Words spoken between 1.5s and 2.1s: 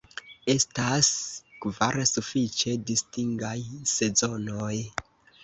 kvar